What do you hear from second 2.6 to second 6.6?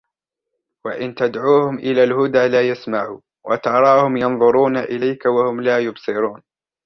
يسمعوا وتراهم ينظرون إليك وهم لا يبصرون